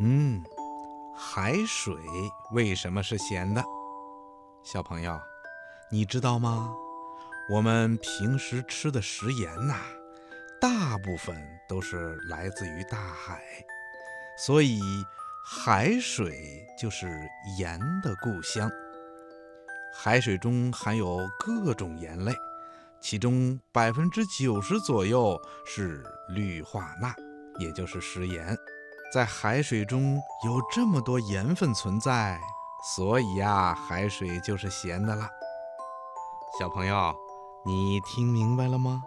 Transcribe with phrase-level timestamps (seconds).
[0.00, 0.40] 嗯，
[1.12, 1.92] 海水
[2.52, 3.60] 为什么是咸的？
[4.62, 5.20] 小朋友，
[5.90, 6.72] 你知道吗？
[7.50, 9.74] 我们平时吃的食盐呐，
[10.60, 11.36] 大部分
[11.68, 13.42] 都是来自于大海，
[14.38, 14.78] 所以
[15.44, 17.08] 海水就是
[17.58, 18.70] 盐的故乡。
[19.92, 22.32] 海水中含有各种盐类，
[23.00, 25.36] 其中百分之九十左右
[25.66, 27.12] 是氯化钠，
[27.58, 28.56] 也就是食盐。
[29.10, 32.38] 在海水中有这么多盐分存在，
[32.94, 35.26] 所以呀，海水就是咸的了。
[36.58, 37.16] 小朋友，
[37.64, 39.02] 你听明白了吗？